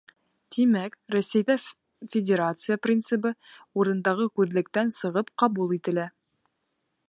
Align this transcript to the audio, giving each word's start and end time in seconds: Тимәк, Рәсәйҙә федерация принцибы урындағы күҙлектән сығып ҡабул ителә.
Тимәк, 0.55 0.95
Рәсәйҙә 1.15 1.57
федерация 2.15 2.77
принцибы 2.87 3.33
урындағы 3.83 4.29
күҙлектән 4.41 4.93
сығып 4.99 5.33
ҡабул 5.43 5.77
ителә. 5.81 6.11